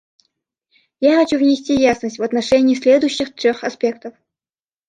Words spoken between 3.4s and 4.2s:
аспектов.